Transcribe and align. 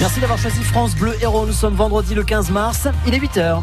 Merci 0.00 0.20
d'avoir 0.20 0.38
choisi 0.38 0.62
France 0.62 0.94
Bleu 0.94 1.16
Héros. 1.20 1.46
Nous 1.46 1.52
sommes 1.52 1.74
vendredi 1.74 2.14
le 2.14 2.22
15 2.22 2.50
mars. 2.50 2.86
Il 3.06 3.14
est 3.14 3.18
8h. 3.18 3.62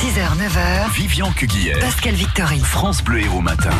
6h, 0.00 0.36
9h. 0.36 0.92
Vivian 0.92 1.30
Cuguière. 1.30 1.78
Pascal 1.78 2.14
Victory. 2.14 2.58
France 2.60 3.02
Bleu 3.02 3.20
Héros 3.20 3.40
Matin. 3.40 3.70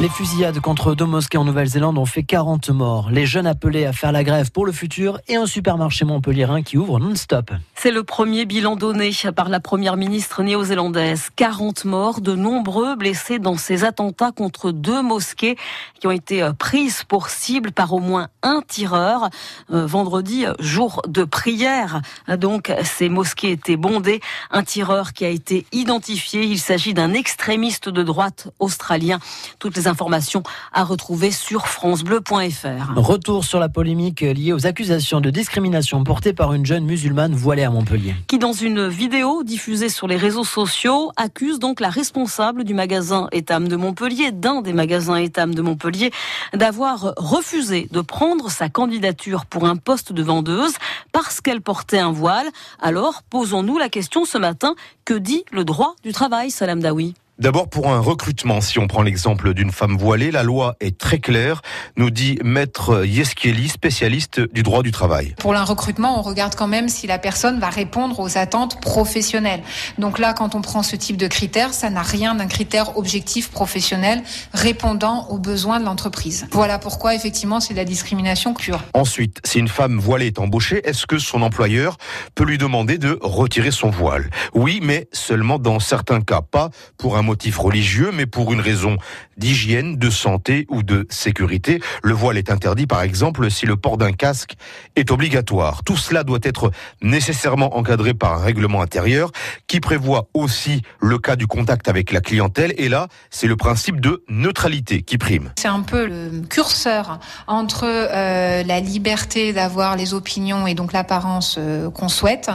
Les 0.00 0.08
fusillades 0.08 0.60
contre 0.60 0.94
deux 0.94 1.04
mosquées 1.04 1.36
en 1.36 1.44
Nouvelle-Zélande 1.44 1.98
ont 1.98 2.06
fait 2.06 2.22
40 2.22 2.70
morts. 2.70 3.10
Les 3.10 3.26
jeunes 3.26 3.46
appelés 3.46 3.84
à 3.84 3.92
faire 3.92 4.12
la 4.12 4.24
grève 4.24 4.50
pour 4.50 4.64
le 4.64 4.72
futur 4.72 5.20
et 5.28 5.36
un 5.36 5.44
supermarché 5.44 6.06
montpelliérain 6.06 6.62
qui 6.62 6.78
ouvre 6.78 6.98
non-stop. 6.98 7.50
C'est 7.74 7.90
le 7.90 8.02
premier 8.02 8.46
bilan 8.46 8.76
donné 8.76 9.10
par 9.36 9.50
la 9.50 9.60
première 9.60 9.98
ministre 9.98 10.42
néo-zélandaise. 10.42 11.28
40 11.36 11.84
morts, 11.84 12.22
de 12.22 12.34
nombreux 12.34 12.96
blessés 12.96 13.38
dans 13.38 13.58
ces 13.58 13.84
attentats 13.84 14.32
contre 14.32 14.70
deux 14.70 15.02
mosquées 15.02 15.56
qui 16.00 16.06
ont 16.06 16.12
été 16.12 16.42
euh, 16.42 16.54
prises 16.54 17.04
pour 17.04 17.28
cible 17.28 17.70
par 17.70 17.92
au 17.92 18.00
moins 18.00 18.28
un 18.42 18.62
tireur. 18.66 19.28
Euh, 19.70 19.84
vendredi, 19.84 20.46
jour 20.60 21.02
de 21.08 21.24
prière, 21.24 22.00
donc 22.38 22.72
ces 22.84 23.10
mosquées 23.10 23.50
étaient 23.50 23.76
bondées. 23.76 24.22
Un 24.50 24.62
tireur 24.62 25.12
qui 25.12 25.26
a 25.26 25.28
été 25.28 25.66
identifié. 25.72 26.44
Il 26.44 26.58
s'agit 26.58 26.94
d'un 26.94 27.12
extrémiste 27.12 27.90
de 27.90 28.02
droite 28.02 28.48
australien. 28.60 29.18
Toutes 29.58 29.76
les 29.76 29.88
informations 29.90 30.42
à 30.72 30.84
retrouver 30.84 31.30
sur 31.30 31.66
francebleu.fr. 31.66 32.96
Retour 32.96 33.44
sur 33.44 33.60
la 33.60 33.68
polémique 33.68 34.22
liée 34.22 34.54
aux 34.54 34.66
accusations 34.66 35.20
de 35.20 35.28
discrimination 35.28 36.02
portées 36.04 36.32
par 36.32 36.54
une 36.54 36.64
jeune 36.64 36.84
musulmane 36.84 37.34
voilée 37.34 37.64
à 37.64 37.70
Montpellier. 37.70 38.14
Qui, 38.26 38.38
dans 38.38 38.54
une 38.54 38.88
vidéo 38.88 39.42
diffusée 39.42 39.90
sur 39.90 40.06
les 40.06 40.16
réseaux 40.16 40.44
sociaux, 40.44 41.12
accuse 41.16 41.58
donc 41.58 41.80
la 41.80 41.90
responsable 41.90 42.64
du 42.64 42.72
magasin 42.72 43.28
Etam 43.32 43.68
de 43.68 43.76
Montpellier, 43.76 44.32
d'un 44.32 44.62
des 44.62 44.72
magasins 44.72 45.16
Etam 45.16 45.54
de 45.54 45.60
Montpellier, 45.60 46.12
d'avoir 46.54 47.12
refusé 47.16 47.88
de 47.90 48.00
prendre 48.00 48.50
sa 48.50 48.68
candidature 48.68 49.44
pour 49.46 49.66
un 49.66 49.76
poste 49.76 50.12
de 50.12 50.22
vendeuse 50.22 50.74
parce 51.12 51.40
qu'elle 51.40 51.60
portait 51.60 51.98
un 51.98 52.12
voile. 52.12 52.46
Alors, 52.80 53.22
posons-nous 53.28 53.78
la 53.78 53.88
question 53.88 54.24
ce 54.24 54.38
matin, 54.38 54.74
que 55.04 55.14
dit 55.14 55.44
le 55.50 55.64
droit 55.64 55.94
du 56.04 56.12
travail, 56.12 56.50
Salam 56.50 56.80
Daoui? 56.80 57.14
D'abord 57.40 57.70
pour 57.70 57.90
un 57.90 58.00
recrutement, 58.00 58.60
si 58.60 58.78
on 58.78 58.86
prend 58.86 59.00
l'exemple 59.00 59.54
d'une 59.54 59.72
femme 59.72 59.96
voilée, 59.96 60.30
la 60.30 60.42
loi 60.42 60.76
est 60.78 60.98
très 60.98 61.20
claire, 61.20 61.62
nous 61.96 62.10
dit 62.10 62.38
maître 62.44 63.06
Yeskieli, 63.06 63.70
spécialiste 63.70 64.42
du 64.52 64.62
droit 64.62 64.82
du 64.82 64.90
travail. 64.90 65.34
Pour 65.38 65.54
un 65.54 65.64
recrutement, 65.64 66.18
on 66.18 66.22
regarde 66.22 66.54
quand 66.54 66.66
même 66.66 66.90
si 66.90 67.06
la 67.06 67.18
personne 67.18 67.58
va 67.58 67.70
répondre 67.70 68.20
aux 68.20 68.36
attentes 68.36 68.78
professionnelles. 68.82 69.62
Donc 69.96 70.18
là, 70.18 70.34
quand 70.34 70.54
on 70.54 70.60
prend 70.60 70.82
ce 70.82 70.96
type 70.96 71.16
de 71.16 71.28
critères, 71.28 71.72
ça 71.72 71.88
n'a 71.88 72.02
rien 72.02 72.34
d'un 72.34 72.46
critère 72.46 72.98
objectif 72.98 73.50
professionnel 73.50 74.22
répondant 74.52 75.26
aux 75.30 75.38
besoins 75.38 75.80
de 75.80 75.86
l'entreprise. 75.86 76.46
Voilà 76.50 76.78
pourquoi 76.78 77.14
effectivement 77.14 77.60
c'est 77.60 77.72
de 77.72 77.78
la 77.78 77.86
discrimination 77.86 78.52
pure. 78.52 78.82
Ensuite, 78.92 79.40
si 79.46 79.60
une 79.60 79.68
femme 79.68 79.98
voilée 79.98 80.26
est 80.26 80.40
embauchée, 80.40 80.86
est-ce 80.86 81.06
que 81.06 81.16
son 81.16 81.40
employeur 81.40 81.96
peut 82.34 82.44
lui 82.44 82.58
demander 82.58 82.98
de 82.98 83.18
retirer 83.22 83.70
son 83.70 83.88
voile? 83.88 84.28
Oui, 84.52 84.80
mais 84.82 85.08
seulement 85.10 85.58
dans 85.58 85.80
certains 85.80 86.20
cas, 86.20 86.42
pas 86.42 86.68
pour 86.98 87.16
un 87.16 87.29
motif 87.30 87.58
religieux, 87.58 88.10
mais 88.12 88.26
pour 88.26 88.52
une 88.52 88.60
raison 88.60 88.96
d'hygiène, 89.36 89.96
de 89.96 90.10
santé 90.10 90.66
ou 90.68 90.82
de 90.82 91.06
sécurité. 91.10 91.80
Le 92.02 92.12
voile 92.12 92.36
est 92.36 92.50
interdit, 92.50 92.88
par 92.88 93.02
exemple, 93.02 93.48
si 93.52 93.66
le 93.66 93.76
port 93.76 93.96
d'un 93.96 94.12
casque 94.12 94.54
est 94.96 95.12
obligatoire. 95.12 95.84
Tout 95.84 95.96
cela 95.96 96.24
doit 96.24 96.40
être 96.42 96.72
nécessairement 97.02 97.76
encadré 97.76 98.14
par 98.14 98.32
un 98.34 98.42
règlement 98.42 98.82
intérieur 98.82 99.30
qui 99.68 99.78
prévoit 99.78 100.28
aussi 100.34 100.82
le 101.00 101.18
cas 101.18 101.36
du 101.36 101.46
contact 101.46 101.88
avec 101.88 102.10
la 102.12 102.20
clientèle. 102.20 102.74
Et 102.78 102.88
là, 102.88 103.06
c'est 103.30 103.46
le 103.46 103.56
principe 103.56 104.00
de 104.00 104.24
neutralité 104.28 105.02
qui 105.02 105.16
prime. 105.16 105.52
C'est 105.56 105.68
un 105.68 105.82
peu 105.82 106.06
le 106.06 106.42
curseur 106.48 107.20
entre 107.46 107.84
euh, 107.86 108.62
la 108.64 108.80
liberté 108.80 109.52
d'avoir 109.52 109.96
les 109.96 110.14
opinions 110.14 110.66
et 110.66 110.74
donc 110.74 110.92
l'apparence 110.92 111.56
euh, 111.58 111.90
qu'on 111.90 112.08
souhaite, 112.08 112.50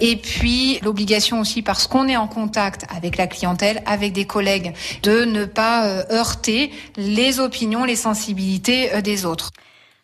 et 0.00 0.16
puis 0.16 0.78
l'obligation 0.82 1.40
aussi 1.40 1.62
parce 1.62 1.86
qu'on 1.86 2.08
est 2.08 2.16
en 2.16 2.28
contact 2.28 2.84
avec 2.94 3.16
la 3.16 3.26
clientèle, 3.26 3.82
avec 3.86 4.07
des 4.10 4.26
collègues, 4.26 4.74
de 5.02 5.24
ne 5.24 5.44
pas 5.44 5.86
euh, 5.86 6.02
heurter 6.10 6.70
les 6.96 7.40
opinions, 7.40 7.84
les 7.84 7.96
sensibilités 7.96 8.94
euh, 8.94 9.00
des 9.00 9.24
autres. 9.24 9.50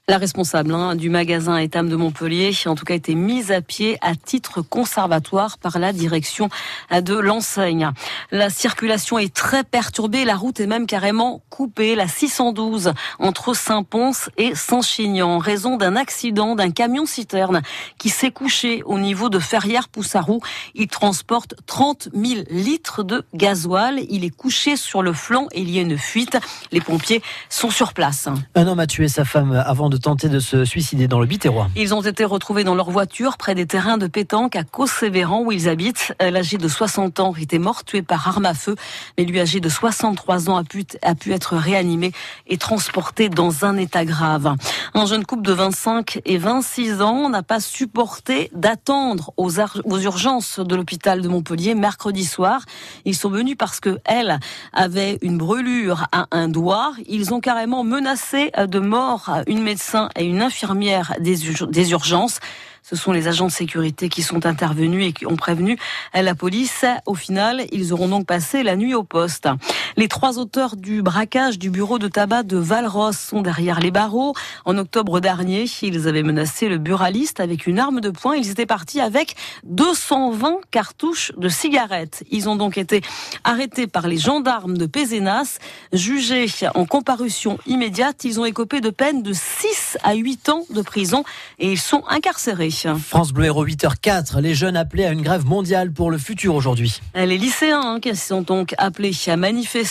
La 0.07 0.19
responsable 0.19 0.75
hein, 0.75 0.97
du 0.97 1.09
magasin 1.09 1.57
Etam 1.57 1.89
de 1.89 1.97
Montpellier, 1.97 2.53
en 2.67 2.75
tout 2.75 2.85
cas, 2.85 2.93
été 2.93 3.15
mise 3.15 3.51
à 3.51 3.63
pied 3.63 3.97
à 4.03 4.15
titre 4.15 4.61
conservatoire 4.61 5.57
par 5.57 5.79
la 5.79 5.95
direction 5.95 6.51
de 6.91 7.15
l'enseigne. 7.15 7.91
La 8.31 8.51
circulation 8.51 9.19
est 9.19 9.35
très 9.35 9.65
perturbée, 9.65 10.27
la 10.27 10.37
route 10.37 10.61
est 10.61 10.67
même 10.67 10.87
carrément 10.87 11.41
coupée, 11.49 11.95
la 11.95 12.07
612 12.07 12.93
entre 13.19 13.57
Saint-Pons 13.57 14.29
et 14.37 14.55
Saint-Chinian, 14.55 15.27
en 15.27 15.39
raison 15.39 15.79
d'un 15.79 15.97
accident 15.97 16.55
d'un 16.55 16.71
camion-citerne 16.71 17.63
qui 17.97 18.11
s'est 18.11 18.31
couché 18.31 18.83
au 18.85 18.99
niveau 18.99 19.31
de 19.31 19.39
Ferrières-Poussarou. 19.39 20.41
Il 20.75 20.89
transporte 20.89 21.55
30 21.65 22.11
000 22.13 22.43
litres 22.51 23.05
de 23.05 23.25
gasoil. 23.33 24.05
Il 24.11 24.25
est 24.25 24.37
couché 24.37 24.77
sur 24.77 25.01
le 25.01 25.15
flanc 25.15 25.47
et 25.53 25.63
il 25.63 25.71
y 25.71 25.79
a 25.79 25.81
une 25.81 25.97
fuite. 25.97 26.37
Les 26.73 26.83
pompiers 26.83 27.23
sont 27.49 27.71
sur 27.71 27.95
place. 27.95 28.29
Un 28.55 28.67
homme 28.67 28.81
a 28.81 28.87
tué 28.87 29.09
sa 29.09 29.25
femme 29.25 29.53
avant 29.65 29.89
de 29.89 29.94
tenter 29.97 30.29
de 30.29 30.39
se 30.39 30.65
suicider 30.65 31.09
dans 31.09 31.21
le 31.21 31.27
Biterrois. 31.27 31.69
Ils 31.77 31.95
ont 31.95 32.03
été 32.03 32.25
retrouvés 32.25 32.65
dans 32.65 32.75
leur 32.75 32.91
voiture 32.91 33.37
près 33.37 33.55
des 33.55 33.67
terrains 33.67 33.99
de 33.99 34.07
pétanque 34.07 34.57
à 34.57 34.65
Caux-Sévéran 34.65 35.43
où 35.43 35.53
ils 35.53 35.69
habitent. 35.69 36.15
L'âgé 36.21 36.59
de 36.59 36.69
60 36.69 37.21
ans 37.21 37.35
était 37.41 37.59
mort 37.59 37.85
tué 37.85 38.03
par 38.03 38.27
arme 38.29 38.47
à 38.47 38.55
feu, 38.55 38.77
mais 39.17 39.25
lui 39.25 39.41
âgé 39.41 39.61
de 39.61 39.69
63 39.69 40.51
ans 40.51 40.57
a 40.57 40.65
pu, 40.65 40.85
être 41.33 41.57
réanimé 41.57 42.13
et 42.47 42.59
transporté 42.59 43.29
dans 43.29 43.65
un 43.65 43.77
état 43.77 44.05
grave. 44.05 44.55
Un 44.95 45.07
jeune 45.07 45.25
couple 45.25 45.43
de 45.43 45.53
25 45.53 46.21
et 46.25 46.39
26 46.39 47.01
ans 47.03 47.29
n'a 47.29 47.43
pas 47.43 47.61
supporté 47.61 48.51
d'attendre 48.55 49.33
aux, 49.37 49.61
aux 49.61 49.99
urgences 49.99 50.61
de 50.61 50.75
l'hôpital 50.75 51.21
de 51.21 51.29
Montpellier 51.29 51.75
mercredi 51.75 52.25
soir. 52.25 52.63
Ils 53.05 53.17
sont 53.17 53.31
venus 53.31 53.57
parce 53.59 53.81
que 53.81 53.99
elle 54.05 54.39
avait 54.73 55.19
une 55.23 55.39
brûlure 55.39 56.07
à 56.13 56.27
un 56.31 56.49
doigt. 56.49 56.93
Ils 57.07 57.33
ont 57.35 57.41
carrément 57.41 57.85
menacé 57.85 58.51
de 58.57 58.79
mort 58.79 59.31
une 59.47 59.63
médecin 59.63 59.84
et 60.17 60.25
une 60.25 60.43
infirmière 60.43 61.15
des, 61.21 61.91
urgences. 61.91 62.41
Ce 62.83 62.97
sont 62.97 63.13
les 63.13 63.29
agents 63.29 63.47
de 63.47 63.53
sécurité 63.53 64.09
qui 64.09 64.23
sont 64.23 64.45
intervenus 64.45 65.07
et 65.07 65.13
qui 65.13 65.27
ont 65.27 65.37
prévenu 65.37 65.79
la 66.13 66.35
police. 66.35 66.85
Au 67.07 67.15
final, 67.15 67.65
ils 67.73 67.93
auront 67.93 68.09
donc 68.09 68.27
passé 68.27 68.63
la 68.63 68.77
nuit 68.77 68.95
au 68.95 69.05
poste. 69.05 69.49
Les 69.97 70.09
trois 70.09 70.41
auteurs 70.41 70.75
du 70.75 71.03
braquage 71.03 71.57
du 71.57 71.71
bureau 71.71 72.01
de 72.01 72.09
tabac 72.09 72.43
de 72.43 72.57
Valros 72.57 73.13
sont 73.13 73.43
derrière 73.43 73.79
les 73.79 73.93
barreaux. 73.93 74.35
En 74.65 74.77
octobre 74.77 75.21
dernier, 75.21 75.67
ils 75.83 76.09
avaient 76.09 76.25
menacé 76.25 76.69
le 76.69 76.79
buraliste 76.79 77.39
avec 77.39 77.69
une 77.69 77.79
arme 77.79 78.01
de 78.01 78.11
poing. 78.11 78.35
Ils 78.35 78.51
étaient 78.51 78.67
partis 78.67 79.01
avec 79.01 79.37
220 79.63 80.57
cartouches 80.73 81.31
de 81.37 81.49
cigarettes. 81.49 82.25
Ils 82.33 82.49
ont 82.49 82.57
donc 82.57 82.77
été 82.77 83.03
arrêtés 83.45 83.87
par 83.87 84.09
les 84.09 84.17
gendarmes 84.17 84.77
de 84.77 84.87
Pézenas, 84.87 85.59
jugés 85.93 86.47
en 86.75 86.87
comparution 86.87 87.59
immédiate. 87.67 88.25
Ils 88.25 88.41
ont 88.41 88.45
écopé 88.45 88.81
de 88.81 88.91
peine 88.91 89.23
de 89.23 89.33
6 89.33 89.99
à 90.03 90.15
8 90.15 90.49
ans 90.49 90.65
de 90.71 90.83
prison 90.83 91.23
et 91.61 91.71
ils 91.71 91.79
sont 91.79 92.03
incarcérés. 92.09 92.71
France 92.99 93.33
Bleu 93.33 93.45
Héros 93.45 93.65
8h04, 93.65 94.41
les 94.41 94.55
jeunes 94.57 94.77
appelés 94.77 95.05
à 95.05 95.13
une 95.13 95.23
grève 95.23 95.47
mondiale 95.47 95.93
pour 95.93 96.11
le 96.11 96.19
futur 96.19 96.57
aujourd'hui. 96.57 97.01
Les 97.15 97.39
lycéens 97.39 97.81
hein, 97.81 98.01
qui 98.01 98.17
sont 98.17 98.43
donc 98.43 98.75
appelés 98.79 99.13
à 99.29 99.37
manifester, 99.37 99.84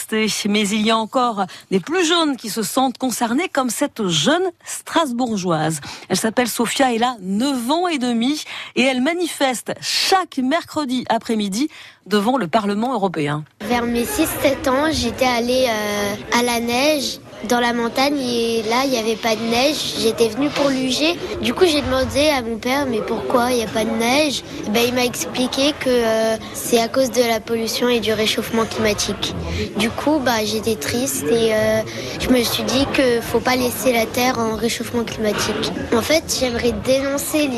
mais 0.49 0.67
il 0.69 0.81
y 0.81 0.91
a 0.91 0.97
encore 0.97 1.45
des 1.71 1.79
plus 1.79 2.05
jeunes 2.05 2.35
qui 2.37 2.49
se 2.49 2.63
sentent 2.63 2.97
concernés 2.97 3.49
comme 3.49 3.69
cette 3.69 4.07
jeune 4.07 4.43
strasbourgeoise. 4.65 5.81
Elle 6.09 6.17
s'appelle 6.17 6.47
Sophia, 6.47 6.93
elle 6.93 7.03
a 7.03 7.15
9 7.21 7.71
ans 7.71 7.87
et 7.87 7.97
demi 7.97 8.43
et 8.75 8.81
elle 8.81 9.01
manifeste 9.01 9.73
chaque 9.81 10.37
mercredi 10.37 11.05
après-midi 11.09 11.69
devant 12.05 12.37
le 12.37 12.47
Parlement 12.47 12.93
européen. 12.93 13.43
Vers 13.61 13.85
mes 13.85 14.03
6-7 14.03 14.69
ans, 14.69 14.91
j'étais 14.91 15.25
allée 15.25 15.67
euh, 15.69 16.39
à 16.39 16.43
la 16.43 16.59
neige 16.59 17.19
dans 17.49 17.59
la 17.59 17.73
montagne 17.73 18.19
et 18.19 18.63
là 18.63 18.83
il 18.85 18.91
n'y 18.91 18.97
avait 18.97 19.15
pas 19.15 19.35
de 19.35 19.41
neige. 19.41 19.95
J'étais 19.99 20.29
venue 20.29 20.49
pour 20.49 20.69
l'UG. 20.69 21.17
Du 21.41 21.53
coup 21.53 21.65
j'ai 21.65 21.81
demandé 21.81 22.29
à 22.29 22.41
mon 22.41 22.57
père 22.57 22.85
mais 22.85 22.99
pourquoi 22.99 23.51
il 23.51 23.57
n'y 23.57 23.63
a 23.63 23.67
pas 23.67 23.85
de 23.85 23.91
neige? 23.91 24.43
Ben, 24.69 24.83
Il 24.87 24.93
m'a 24.93 25.05
expliqué 25.05 25.73
que 25.79 25.89
euh, 25.89 26.35
c'est 26.53 26.79
à 26.79 26.87
cause 26.87 27.11
de 27.11 27.21
la 27.21 27.39
pollution 27.39 27.89
et 27.89 27.99
du 27.99 28.13
réchauffement 28.13 28.65
climatique. 28.65 29.35
Du 29.77 29.89
coup 29.89 30.19
bah, 30.23 30.43
j'étais 30.43 30.75
triste 30.75 31.25
et 31.25 31.53
euh, 31.53 31.81
je 32.19 32.29
me 32.29 32.41
suis 32.43 32.63
dit 32.63 32.85
qu'il 32.93 33.17
ne 33.17 33.21
faut 33.21 33.39
pas 33.39 33.55
laisser 33.55 33.93
la 33.93 34.05
Terre 34.05 34.39
en 34.39 34.55
réchauffement 34.55 35.03
climatique. 35.03 35.71
En 35.95 36.01
fait 36.01 36.23
j'aimerais 36.39 36.73
dénoncer 36.85 37.49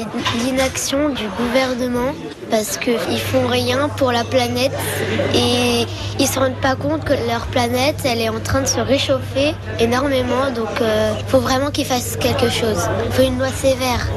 l'inaction 0.44 1.10
du 1.10 1.24
gouvernement 1.38 2.14
parce 2.56 2.78
qu'ils 2.78 3.20
font 3.20 3.48
rien 3.48 3.90
pour 3.90 4.14
la 4.14 4.24
planète 4.24 4.72
et 5.34 5.86
ils 6.20 6.26
se 6.26 6.40
rendent 6.40 6.62
pas 6.62 6.78
compte 6.78 7.04
que 7.04 7.12
leur 7.28 7.48
planète 7.48 7.98
elle 8.06 8.22
est 8.22 8.30
en 8.30 8.40
train 8.40 8.62
de 8.62 8.66
se 8.66 8.80
réchauffer 8.80 9.54
énormément, 9.82 10.50
donc 10.56 10.70
il 10.80 10.84
euh, 10.84 11.14
faut 11.28 11.40
vraiment 11.42 11.70
qu'ils 11.70 11.86
fassent 11.86 12.16
quelque 12.16 12.50
chose. 12.50 12.80
Il 13.08 13.12
faut 13.12 13.24
une 13.24 13.40
loi 13.40 13.50
sévère, 13.50 14.08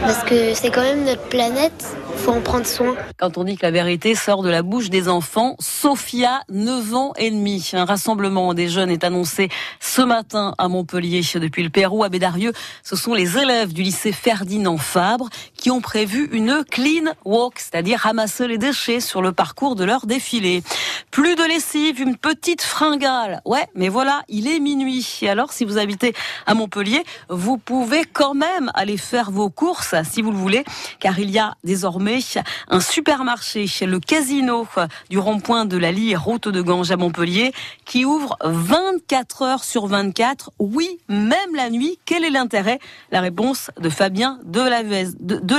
parce 0.00 0.24
que 0.24 0.54
c'est 0.54 0.70
quand 0.70 0.80
même 0.80 1.04
notre 1.04 1.28
planète, 1.28 1.84
faut 2.16 2.32
en 2.32 2.40
prendre 2.40 2.66
soin. 2.66 2.94
Quand 3.18 3.36
on 3.36 3.44
dit 3.44 3.56
que 3.56 3.66
la 3.66 3.72
vérité 3.72 4.14
sort 4.14 4.42
de 4.42 4.48
la 4.48 4.62
bouche 4.62 4.88
des 4.88 5.08
enfants, 5.08 5.56
Sophia, 5.58 6.42
9 6.50 6.94
ans 6.94 7.12
et 7.18 7.30
demi. 7.30 7.70
Un 7.72 7.84
rassemblement 7.84 8.54
des 8.54 8.68
jeunes 8.68 8.90
est 8.90 9.04
annoncé 9.04 9.48
ce 9.80 10.02
matin 10.02 10.54
à 10.56 10.68
Montpellier. 10.68 11.22
Depuis 11.34 11.62
le 11.62 11.70
Pérou 11.70 12.04
à 12.04 12.08
Bédarieux, 12.08 12.52
ce 12.84 12.94
sont 12.96 13.12
les 13.12 13.38
élèves 13.38 13.72
du 13.72 13.82
lycée 13.82 14.12
Ferdinand 14.12 14.78
Fabre 14.78 15.28
qui 15.62 15.70
ont 15.70 15.80
prévu 15.80 16.28
une 16.32 16.64
clean 16.68 17.12
walk, 17.24 17.60
c'est-à-dire 17.60 18.00
ramasser 18.00 18.48
les 18.48 18.58
déchets 18.58 18.98
sur 18.98 19.22
le 19.22 19.30
parcours 19.30 19.76
de 19.76 19.84
leur 19.84 20.06
défilé. 20.06 20.64
Plus 21.12 21.36
de 21.36 21.44
lessive, 21.44 22.00
une 22.00 22.16
petite 22.16 22.62
fringale. 22.62 23.40
Ouais, 23.44 23.68
mais 23.76 23.88
voilà, 23.88 24.24
il 24.28 24.48
est 24.48 24.58
minuit. 24.58 25.06
Et 25.22 25.28
alors, 25.28 25.52
si 25.52 25.64
vous 25.64 25.78
habitez 25.78 26.14
à 26.46 26.54
Montpellier, 26.54 27.04
vous 27.28 27.58
pouvez 27.58 28.02
quand 28.04 28.34
même 28.34 28.72
aller 28.74 28.96
faire 28.96 29.30
vos 29.30 29.50
courses 29.50 29.94
si 30.02 30.20
vous 30.20 30.32
le 30.32 30.36
voulez, 30.36 30.64
car 30.98 31.20
il 31.20 31.30
y 31.30 31.38
a 31.38 31.54
désormais 31.62 32.18
un 32.66 32.80
supermarché, 32.80 33.66
le 33.82 34.00
casino 34.00 34.66
du 35.10 35.20
rond-point 35.20 35.64
de 35.64 35.76
la 35.76 35.92
Lille, 35.92 36.16
route 36.16 36.48
de 36.48 36.60
Ganges 36.60 36.90
à 36.90 36.96
Montpellier, 36.96 37.52
qui 37.84 38.04
ouvre 38.04 38.36
24 38.42 39.42
heures 39.42 39.64
sur 39.64 39.86
24. 39.86 40.50
Oui, 40.58 40.98
même 41.08 41.54
la 41.54 41.70
nuit. 41.70 42.00
Quel 42.04 42.24
est 42.24 42.30
l'intérêt? 42.30 42.80
La 43.12 43.20
réponse 43.20 43.70
de 43.78 43.88
Fabien 43.88 44.40
Delavuez, 44.42 45.10
de, 45.20 45.36
de 45.36 45.51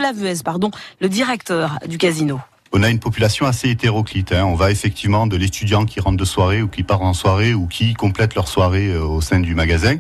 pardon, 0.44 0.72
le 1.02 1.10
directeur 1.10 1.80
du 1.88 1.98
casino 1.98 2.40
on 2.76 2.82
a 2.82 2.90
une 2.90 3.00
population 3.00 3.46
assez 3.46 3.70
hétéroclite. 3.70 4.32
Hein. 4.32 4.46
On 4.46 4.56
va 4.56 4.72
effectivement 4.72 5.28
de 5.28 5.38
l'étudiant 5.38 5.86
qui 5.86 6.00
rentre 6.00 6.18
de 6.18 6.26
soirée 6.26 6.64
ou 6.64 6.68
qui 6.68 6.82
part 6.82 7.04
en 7.04 7.14
soirée 7.14 7.54
ou 7.54 7.68
qui 7.68 7.94
complète 7.94 8.34
leur 8.34 8.48
soirée 8.48 8.88
euh, 8.88 9.04
au 9.04 9.22
sein 9.22 9.40
du 9.40 9.54
magasin, 9.54 9.98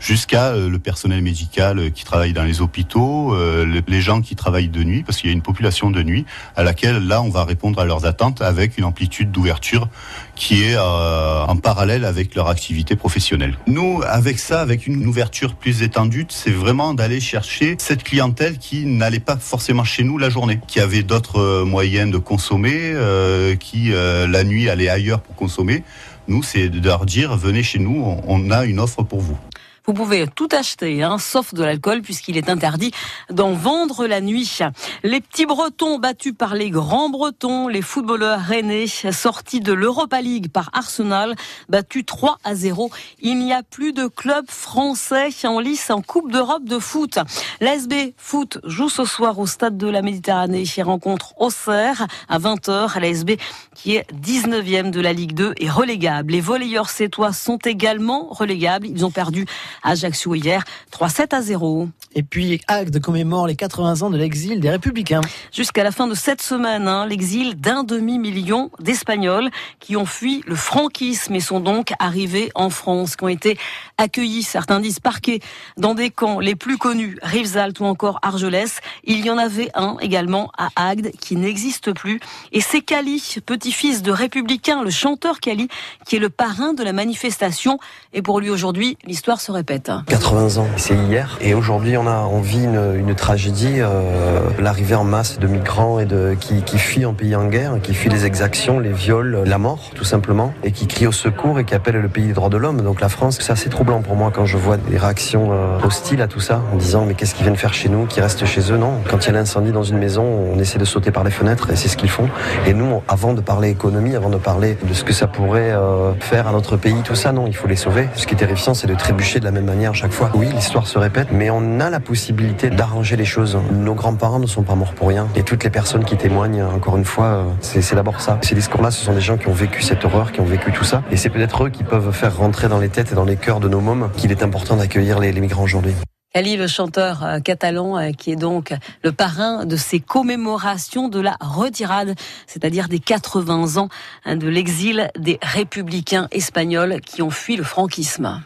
jusqu'à 0.00 0.46
euh, 0.46 0.70
le 0.70 0.78
personnel 0.78 1.20
médical 1.20 1.78
euh, 1.78 1.90
qui 1.90 2.04
travaille 2.04 2.32
dans 2.32 2.42
les 2.42 2.62
hôpitaux, 2.62 3.36
les 3.66 4.00
gens 4.00 4.22
qui 4.22 4.36
travaillent 4.36 4.68
de 4.68 4.82
nuit, 4.82 5.02
parce 5.02 5.18
qu'il 5.18 5.28
y 5.28 5.32
a 5.32 5.34
une 5.34 5.42
population 5.42 5.90
de 5.90 6.02
nuit 6.02 6.24
à 6.56 6.62
laquelle 6.62 7.06
là 7.06 7.20
on 7.20 7.28
va 7.28 7.44
répondre 7.44 7.78
à 7.78 7.84
leurs 7.84 8.06
attentes 8.06 8.40
avec 8.40 8.78
une 8.78 8.84
amplitude 8.84 9.30
d'ouverture 9.30 9.88
qui 10.34 10.62
est 10.62 10.78
en 10.78 11.56
parallèle 11.56 12.04
avec 12.04 12.34
leur 12.34 12.48
activité 12.48 12.96
professionnelle. 12.96 13.58
Nous, 13.66 14.00
avec 14.06 14.38
ça, 14.38 14.60
avec 14.60 14.86
une 14.86 15.06
ouverture 15.06 15.54
plus 15.54 15.82
étendue, 15.82 16.26
c'est 16.30 16.50
vraiment 16.50 16.94
d'aller 16.94 17.20
chercher 17.20 17.76
cette 17.78 18.02
clientèle 18.02 18.58
qui 18.58 18.86
n'allait 18.86 19.20
pas 19.20 19.36
forcément 19.36 19.84
chez 19.84 20.04
nous 20.04 20.16
la 20.16 20.30
journée, 20.30 20.60
qui 20.66 20.80
avait 20.80 21.02
d'autres 21.02 21.64
moyens 21.64 22.13
consommer, 22.18 22.92
euh, 22.94 23.56
qui 23.56 23.92
euh, 23.92 24.26
la 24.26 24.44
nuit 24.44 24.68
allaient 24.68 24.88
ailleurs 24.88 25.20
pour 25.20 25.34
consommer. 25.34 25.82
Nous, 26.28 26.42
c'est 26.42 26.68
de 26.68 26.84
leur 26.84 27.06
dire 27.06 27.36
venez 27.36 27.62
chez 27.62 27.78
nous, 27.78 28.02
on 28.26 28.50
a 28.50 28.64
une 28.64 28.80
offre 28.80 29.02
pour 29.02 29.20
vous. 29.20 29.38
Vous 29.86 29.92
pouvez 29.92 30.26
tout 30.26 30.48
acheter, 30.50 31.02
hein, 31.02 31.18
sauf 31.18 31.52
de 31.52 31.62
l'alcool, 31.62 32.00
puisqu'il 32.00 32.38
est 32.38 32.48
interdit 32.48 32.90
d'en 33.28 33.52
vendre 33.52 34.06
la 34.06 34.22
nuit. 34.22 34.60
Les 35.02 35.20
petits 35.20 35.44
Bretons 35.44 35.98
battus 35.98 36.32
par 36.36 36.54
les 36.54 36.70
grands 36.70 37.10
Bretons, 37.10 37.68
les 37.68 37.82
footballeurs 37.82 38.40
rennais 38.40 38.86
sortis 38.86 39.60
de 39.60 39.74
l'Europa 39.74 40.22
League 40.22 40.50
par 40.50 40.70
Arsenal, 40.72 41.34
battus 41.68 42.06
3 42.06 42.38
à 42.44 42.54
0. 42.54 42.90
Il 43.20 43.38
n'y 43.38 43.52
a 43.52 43.62
plus 43.62 43.92
de 43.92 44.06
club 44.06 44.46
français 44.48 45.28
en 45.44 45.60
lice 45.60 45.90
en 45.90 46.00
Coupe 46.00 46.32
d'Europe 46.32 46.64
de 46.64 46.78
foot. 46.78 47.18
L'ASB 47.60 48.14
Foot 48.16 48.60
joue 48.64 48.88
ce 48.88 49.04
soir 49.04 49.38
au 49.38 49.46
stade 49.46 49.76
de 49.76 49.86
la 49.86 50.00
Méditerranée 50.00 50.64
et 50.74 50.82
rencontre 50.82 51.34
Auxerre 51.38 52.06
à 52.30 52.38
20h. 52.38 52.98
L'ASB 52.98 53.32
qui 53.74 53.96
est 53.96 54.06
19e 54.14 54.90
de 54.90 55.02
la 55.02 55.12
Ligue 55.12 55.34
2 55.34 55.54
est 55.60 55.68
relégable. 55.68 56.32
Les 56.32 56.40
volleyeurs 56.40 56.88
sétois 56.88 57.34
sont 57.34 57.58
également 57.58 58.28
relégables. 58.30 58.86
Ils 58.86 59.04
ont 59.04 59.10
perdu 59.10 59.44
Ajaccio 59.82 60.34
hier, 60.34 60.64
3-7 60.92 61.34
à 61.34 61.42
0. 61.42 61.88
Et 62.14 62.22
puis 62.22 62.60
Agde 62.68 63.00
commémore 63.00 63.46
les 63.46 63.56
80 63.56 64.02
ans 64.02 64.10
de 64.10 64.16
l'exil 64.16 64.60
des 64.60 64.70
Républicains. 64.70 65.20
Jusqu'à 65.52 65.82
la 65.82 65.90
fin 65.90 66.06
de 66.06 66.14
cette 66.14 66.42
semaine, 66.42 66.86
hein, 66.86 67.06
l'exil 67.06 67.56
d'un 67.56 67.82
demi-million 67.82 68.70
d'Espagnols 68.78 69.50
qui 69.80 69.96
ont 69.96 70.06
fui 70.06 70.42
le 70.46 70.54
franquisme 70.54 71.34
et 71.34 71.40
sont 71.40 71.60
donc 71.60 71.92
arrivés 71.98 72.50
en 72.54 72.70
France, 72.70 73.16
qui 73.16 73.24
ont 73.24 73.28
été 73.28 73.58
accueillis, 73.98 74.42
certains 74.42 74.80
disent 74.80 75.00
parqués, 75.00 75.40
dans 75.76 75.94
des 75.94 76.10
camps 76.10 76.40
les 76.40 76.54
plus 76.54 76.78
connus, 76.78 77.18
Rivesaltes 77.22 77.80
ou 77.80 77.84
encore 77.84 78.18
Argelès. 78.22 78.80
Il 79.04 79.24
y 79.24 79.30
en 79.30 79.38
avait 79.38 79.70
un 79.74 79.96
également 80.00 80.50
à 80.56 80.68
Agde 80.76 81.10
qui 81.20 81.36
n'existe 81.36 81.92
plus. 81.92 82.20
Et 82.52 82.60
c'est 82.60 82.80
Cali, 82.80 83.36
petit-fils 83.44 84.02
de 84.02 84.12
républicain, 84.12 84.82
le 84.82 84.90
chanteur 84.90 85.40
Cali, 85.40 85.68
qui 86.06 86.16
est 86.16 86.20
le 86.20 86.30
parrain 86.30 86.74
de 86.74 86.82
la 86.82 86.92
manifestation. 86.92 87.78
Et 88.12 88.22
pour 88.22 88.40
lui 88.40 88.50
aujourd'hui, 88.50 88.96
l'histoire 89.04 89.40
se 89.40 89.52
répète. 89.64 89.90
80 90.08 90.58
ans, 90.58 90.66
c'est 90.76 90.94
hier. 90.94 91.38
Et 91.40 91.54
aujourd'hui, 91.54 91.96
on 91.96 92.06
a, 92.06 92.28
vit 92.42 92.64
une, 92.64 93.14
tragédie, 93.14 93.76
euh, 93.78 94.40
l'arrivée 94.58 94.94
en 94.94 95.04
masse 95.04 95.38
de 95.38 95.46
migrants 95.46 95.98
et 95.98 96.04
de, 96.04 96.36
qui, 96.38 96.62
qui 96.62 96.78
fuient 96.78 97.04
un 97.04 97.14
pays 97.14 97.34
en 97.34 97.46
guerre, 97.46 97.80
qui 97.82 97.94
fuient 97.94 98.10
les 98.10 98.26
exactions, 98.26 98.78
les 98.78 98.92
viols, 98.92 99.42
la 99.46 99.56
mort, 99.56 99.90
tout 99.94 100.04
simplement, 100.04 100.52
et 100.64 100.72
qui 100.72 100.86
crient 100.86 101.06
au 101.06 101.12
secours 101.12 101.58
et 101.58 101.64
qui 101.64 101.74
appellent 101.74 102.00
le 102.00 102.08
pays 102.08 102.26
des 102.26 102.34
droits 102.34 102.50
de 102.50 102.58
l'homme. 102.58 102.82
Donc 102.82 103.00
la 103.00 103.08
France, 103.08 103.38
c'est 103.40 103.52
assez 103.52 103.70
troublant 103.70 104.02
pour 104.02 104.16
moi 104.16 104.30
quand 104.34 104.44
je 104.44 104.58
vois 104.58 104.76
des 104.76 104.98
réactions 104.98 105.50
euh, 105.52 105.78
hostiles 105.82 106.20
à 106.20 106.28
tout 106.28 106.40
ça, 106.40 106.60
en 106.72 106.76
disant 106.76 107.06
mais 107.06 107.14
qu'est-ce 107.14 107.34
qu'ils 107.34 107.44
viennent 107.44 107.56
faire 107.56 107.72
chez 107.72 107.88
nous, 107.88 108.04
qui 108.04 108.20
restent 108.20 108.44
chez 108.44 108.70
eux? 108.70 108.76
Non, 108.76 109.00
quand 109.08 109.24
il 109.24 109.26
y 109.28 109.30
a 109.30 109.32
l'incendie 109.32 109.72
dans 109.72 109.82
une 109.82 109.98
maison, 109.98 110.24
on 110.24 110.58
essaie 110.58 110.78
de 110.78 110.84
sauter 110.84 111.10
par 111.10 111.24
les 111.24 111.30
fenêtres 111.30 111.70
et 111.70 111.76
c'est 111.76 111.88
ce 111.88 111.96
qu'ils 111.96 112.10
font. 112.10 112.28
Et 112.66 112.74
nous, 112.74 113.02
avant 113.08 113.32
de 113.32 113.40
parler 113.40 113.70
économie, 113.70 114.14
avant 114.14 114.30
de 114.30 114.36
parler 114.36 114.76
de 114.86 114.92
ce 114.92 115.04
que 115.04 115.14
ça 115.14 115.26
pourrait 115.26 115.72
euh, 115.72 116.12
faire 116.20 116.48
à 116.48 116.52
notre 116.52 116.76
pays, 116.76 117.00
tout 117.02 117.14
ça, 117.14 117.32
non, 117.32 117.46
il 117.46 117.56
faut 117.56 117.68
les 117.68 117.76
sauver. 117.76 118.08
Ce 118.16 118.26
qui 118.26 118.34
est 118.34 118.38
terrifiant, 118.38 118.74
c'est 118.74 118.88
de 118.88 118.94
trébucher 118.94 119.40
de 119.40 119.44
la 119.44 119.53
même 119.54 119.64
manière 119.64 119.94
chaque 119.94 120.12
fois. 120.12 120.30
Oui, 120.34 120.48
l'histoire 120.54 120.86
se 120.86 120.98
répète, 120.98 121.28
mais 121.30 121.48
on 121.50 121.80
a 121.80 121.88
la 121.90 122.00
possibilité 122.00 122.70
d'arranger 122.70 123.16
les 123.16 123.24
choses. 123.24 123.58
Nos 123.72 123.94
grands-parents 123.94 124.40
ne 124.40 124.46
sont 124.46 124.62
pas 124.62 124.74
morts 124.74 124.94
pour 124.94 125.08
rien. 125.08 125.28
Et 125.36 125.42
toutes 125.42 125.64
les 125.64 125.70
personnes 125.70 126.04
qui 126.04 126.16
témoignent, 126.16 126.62
encore 126.64 126.96
une 126.96 127.04
fois, 127.04 127.26
euh, 127.26 127.44
c'est 127.60 127.94
d'abord 127.94 128.20
ça. 128.20 128.38
Ces 128.42 128.54
discours-là, 128.54 128.90
ce 128.90 129.04
sont 129.04 129.14
des 129.14 129.20
gens 129.20 129.36
qui 129.36 129.48
ont 129.48 129.52
vécu 129.52 129.82
cette 129.82 130.04
horreur, 130.04 130.32
qui 130.32 130.40
ont 130.40 130.44
vécu 130.44 130.72
tout 130.72 130.84
ça. 130.84 131.02
Et 131.10 131.16
c'est 131.16 131.30
peut-être 131.30 131.64
eux 131.64 131.70
qui 131.70 131.84
peuvent 131.84 132.12
faire 132.12 132.36
rentrer 132.36 132.68
dans 132.68 132.78
les 132.78 132.88
têtes 132.88 133.12
et 133.12 133.14
dans 133.14 133.24
les 133.24 133.36
cœurs 133.36 133.60
de 133.60 133.68
nos 133.68 133.80
mômes 133.80 134.10
qu'il 134.16 134.30
est 134.30 134.42
important 134.42 134.76
d'accueillir 134.76 135.20
les, 135.20 135.32
migrants 135.32 135.62
aujourd'hui. 135.62 135.94
Ali, 136.34 136.56
le 136.56 136.66
chanteur 136.66 137.24
euh, 137.24 137.38
catalan, 137.38 137.96
euh, 137.96 138.10
qui 138.10 138.32
est 138.32 138.36
donc 138.36 138.74
le 139.04 139.12
parrain 139.12 139.66
de 139.66 139.76
ces 139.76 140.00
commémorations 140.00 141.08
de 141.08 141.20
la 141.20 141.36
retirade, 141.40 142.16
c'est-à-dire 142.48 142.88
des 142.88 142.98
80 142.98 143.76
ans 143.76 143.88
hein, 144.24 144.36
de 144.36 144.48
l'exil 144.48 145.10
des 145.16 145.38
républicains 145.42 146.26
espagnols 146.32 147.00
qui 147.02 147.22
ont 147.22 147.30
fui 147.30 147.56
le 147.56 147.62
franquisme. 147.62 148.42